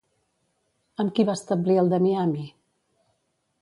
Amb 1.03 1.13
qui 1.19 1.27
va 1.29 1.37
establir 1.41 1.79
el 1.85 1.95
de 1.95 2.03
Miami? 2.09 2.51